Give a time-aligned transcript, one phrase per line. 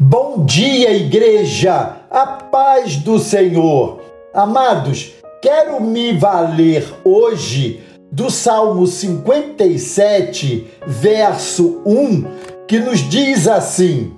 [0.00, 1.96] Bom dia, igreja!
[2.08, 4.00] A paz do Senhor!
[4.32, 14.16] Amados, quero me valer hoje do Salmo 57, verso 1, que nos diz assim: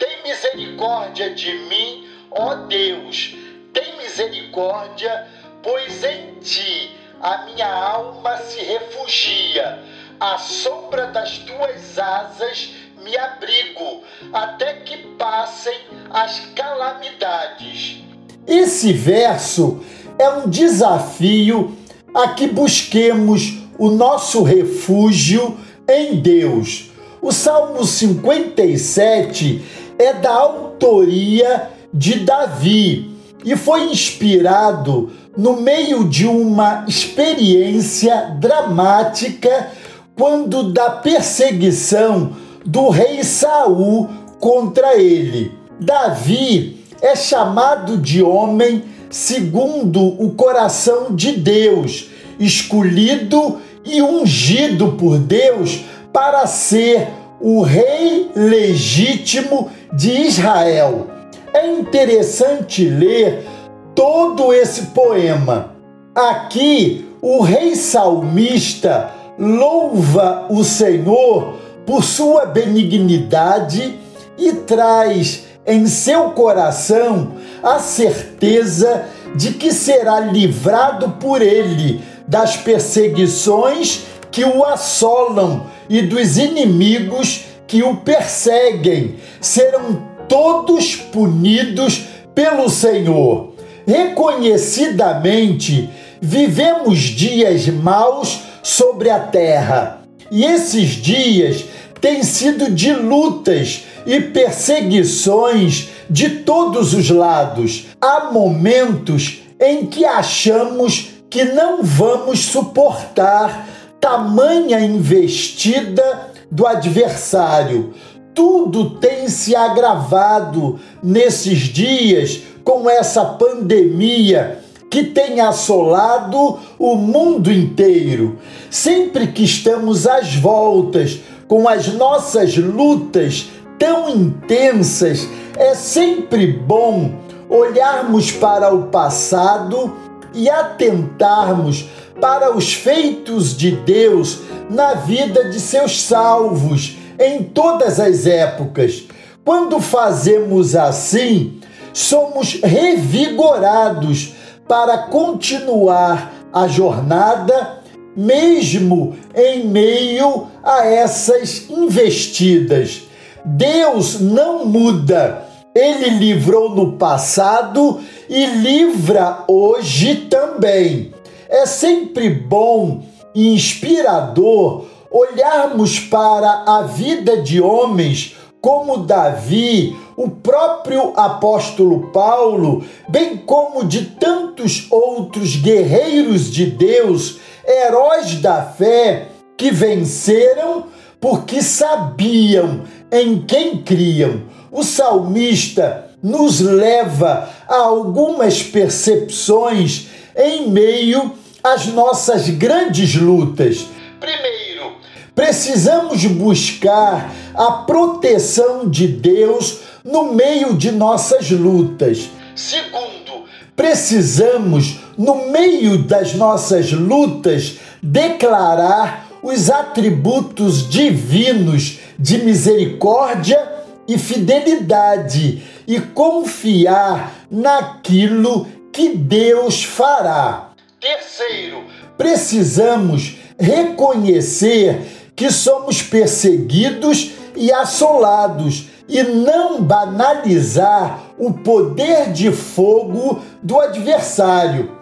[0.00, 3.36] Tem misericórdia de mim, ó Deus,
[3.72, 5.28] tem misericórdia,
[5.62, 6.90] pois em ti
[7.20, 9.78] a minha alma se refugia.
[10.18, 14.02] À sombra das tuas asas me abrigo
[14.32, 15.74] até que passem
[16.10, 18.02] as calamidades.
[18.46, 19.80] Esse verso
[20.18, 21.76] é um desafio
[22.14, 26.90] a que busquemos o nosso refúgio em Deus.
[27.20, 29.62] O Salmo 57
[29.98, 33.10] é da autoria de Davi
[33.44, 39.70] e foi inspirado no meio de uma experiência dramática
[40.16, 44.08] quando da perseguição do rei Saul
[44.40, 45.52] contra ele.
[45.80, 55.84] Davi é chamado de homem segundo o coração de Deus, escolhido e ungido por Deus
[56.12, 57.08] para ser
[57.40, 61.08] o rei legítimo de Israel.
[61.52, 63.46] É interessante ler
[63.94, 65.74] todo esse poema.
[66.14, 73.98] Aqui, o rei salmista louva o Senhor por sua benignidade
[74.38, 77.32] e traz em seu coração
[77.62, 86.36] a certeza de que será livrado por ele das perseguições que o assolam e dos
[86.38, 89.16] inimigos que o perseguem.
[89.40, 92.04] Serão todos punidos
[92.34, 93.54] pelo Senhor.
[93.86, 95.88] Reconhecidamente,
[96.20, 100.02] vivemos dias maus sobre a terra.
[100.30, 101.64] E esses dias
[102.04, 107.86] tem sido de lutas e perseguições de todos os lados.
[107.98, 113.66] Há momentos em que achamos que não vamos suportar
[113.98, 117.94] tamanha investida do adversário.
[118.34, 124.58] Tudo tem se agravado nesses dias com essa pandemia
[124.90, 128.38] que tem assolado o mundo inteiro.
[128.68, 131.18] Sempre que estamos às voltas
[131.48, 137.12] com as nossas lutas tão intensas, é sempre bom
[137.48, 139.94] olharmos para o passado
[140.32, 141.88] e atentarmos
[142.20, 144.40] para os feitos de Deus
[144.70, 149.04] na vida de seus salvos em todas as épocas.
[149.44, 151.60] Quando fazemos assim,
[151.92, 154.34] somos revigorados
[154.66, 157.83] para continuar a jornada
[158.16, 163.02] mesmo em meio a essas investidas.
[163.44, 165.44] Deus não muda.
[165.74, 171.12] Ele livrou no passado e livra hoje também.
[171.48, 173.02] É sempre bom
[173.34, 183.36] e inspirador olharmos para a vida de homens como Davi, o próprio apóstolo Paulo, bem
[183.36, 190.86] como de tantos outros guerreiros de Deus heróis da fé que venceram
[191.20, 194.42] porque sabiam em quem criam.
[194.70, 201.32] O salmista nos leva a algumas percepções em meio
[201.62, 203.86] às nossas grandes lutas.
[204.18, 204.96] Primeiro,
[205.34, 212.28] precisamos buscar a proteção de Deus no meio de nossas lutas.
[212.54, 213.44] Segundo,
[213.76, 223.74] precisamos, no meio das nossas lutas, declarar os atributos divinos de misericórdia
[224.06, 230.70] e fidelidade e confiar naquilo que Deus fará.
[231.00, 231.84] Terceiro,
[232.16, 235.02] precisamos reconhecer
[235.36, 244.93] que somos perseguidos e assolados e não banalizar o poder de fogo do adversário.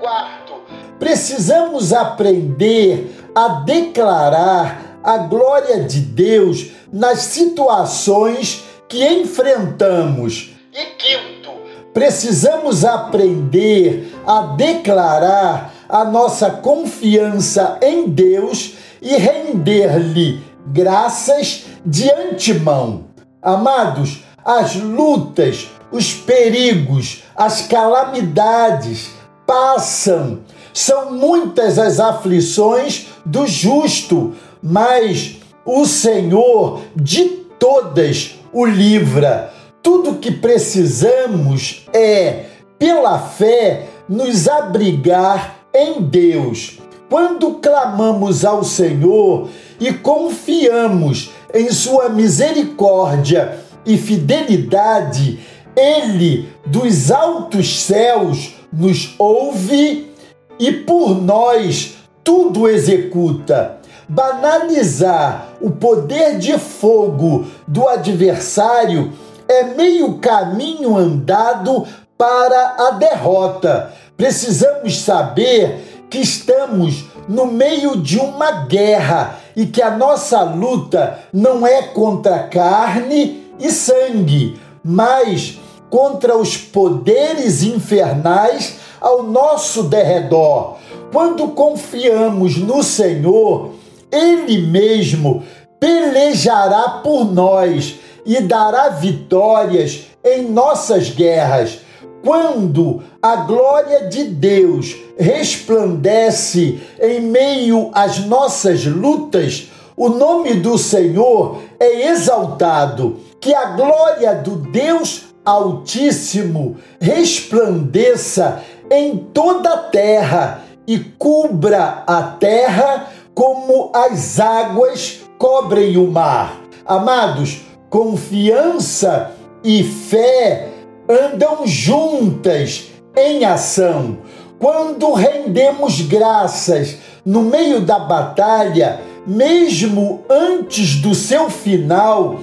[0.00, 0.62] Quarto,
[0.98, 10.56] precisamos aprender a declarar a glória de Deus nas situações que enfrentamos.
[10.72, 11.50] E quinto,
[11.92, 23.06] precisamos aprender a declarar a nossa confiança em Deus e render-lhe graças de antemão.
[23.42, 29.17] Amados, as lutas, os perigos, as calamidades
[29.48, 30.40] passam.
[30.74, 37.24] São muitas as aflições do justo, mas o Senhor de
[37.58, 39.54] todas o livra.
[39.82, 42.44] tudo que precisamos é,
[42.78, 46.78] pela fé, nos abrigar em Deus.
[47.08, 49.48] Quando clamamos ao Senhor
[49.80, 55.38] e confiamos em Sua misericórdia e fidelidade,
[55.74, 60.12] Ele dos altos céus nos ouve
[60.58, 63.78] e por nós tudo executa.
[64.08, 69.12] Banalizar o poder de fogo do adversário
[69.46, 71.86] é meio caminho andado
[72.16, 73.92] para a derrota.
[74.16, 81.66] Precisamos saber que estamos no meio de uma guerra e que a nossa luta não
[81.66, 85.58] é contra carne e sangue, mas
[85.90, 90.76] contra os poderes infernais ao nosso derredor.
[91.12, 93.70] Quando confiamos no Senhor,
[94.10, 95.42] Ele mesmo
[95.80, 97.96] pelejará por nós
[98.26, 101.78] e dará vitórias em nossas guerras.
[102.22, 111.62] Quando a glória de Deus resplandece em meio às nossas lutas, o nome do Senhor
[111.78, 113.16] é exaltado.
[113.40, 123.08] Que a glória do Deus Altíssimo resplandeça em toda a terra e cubra a terra
[123.34, 126.60] como as águas cobrem o mar.
[126.84, 129.30] Amados, confiança
[129.64, 130.68] e fé
[131.08, 134.18] andam juntas em ação.
[134.58, 142.38] Quando rendemos graças no meio da batalha, mesmo antes do seu final,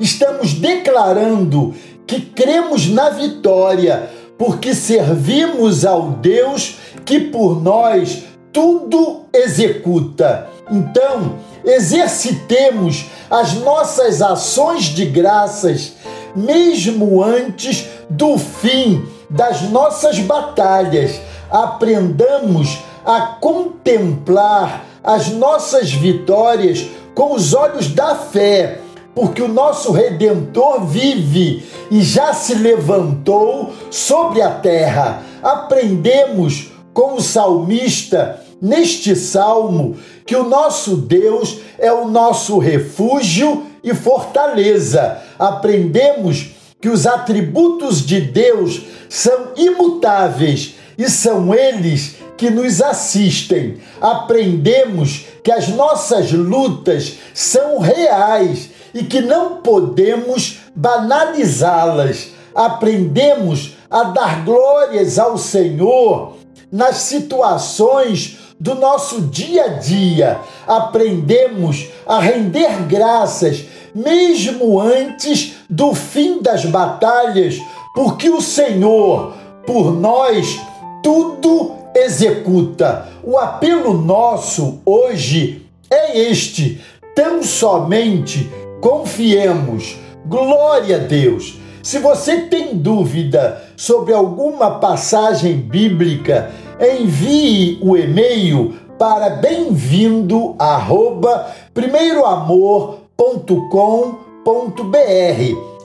[0.00, 1.74] estamos declarando
[2.10, 6.74] que cremos na vitória, porque servimos ao Deus
[7.04, 10.48] que por nós tudo executa.
[10.68, 15.92] Então, exercitemos as nossas ações de graças,
[16.34, 21.20] mesmo antes do fim das nossas batalhas.
[21.48, 22.76] Aprendamos
[23.06, 28.80] a contemplar as nossas vitórias com os olhos da fé,
[29.14, 35.22] porque o nosso Redentor vive e já se levantou sobre a terra.
[35.42, 39.96] Aprendemos com o salmista neste salmo
[40.26, 45.18] que o nosso Deus é o nosso refúgio e fortaleza.
[45.38, 53.78] Aprendemos que os atributos de Deus são imutáveis e são eles que nos assistem.
[54.00, 62.28] Aprendemos que as nossas lutas são reais e que não podemos banalizá-las.
[62.54, 66.36] Aprendemos a dar glórias ao Senhor
[66.70, 70.40] nas situações do nosso dia a dia.
[70.66, 73.64] Aprendemos a render graças
[73.94, 77.60] mesmo antes do fim das batalhas,
[77.94, 79.34] porque o Senhor,
[79.66, 80.60] por nós,
[81.02, 83.08] tudo executa.
[83.22, 86.80] O apelo nosso hoje é este:
[87.14, 88.50] tão somente
[88.80, 89.96] confiemos.
[90.26, 91.58] Glória a Deus.
[91.82, 96.50] Se você tem dúvida sobre alguma passagem bíblica,
[96.80, 100.54] envie o e-mail para bem-vindo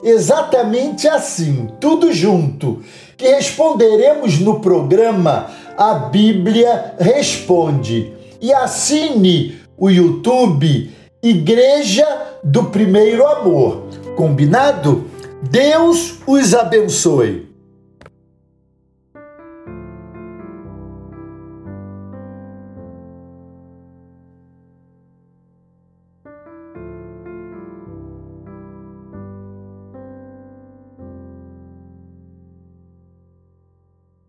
[0.02, 2.82] Exatamente assim, tudo junto,
[3.16, 8.12] que responderemos no programa A Bíblia Responde.
[8.40, 10.90] E assine o YouTube
[11.28, 12.06] Igreja
[12.44, 13.88] do Primeiro Amor.
[14.14, 15.06] Combinado?
[15.42, 17.48] Deus os abençoe.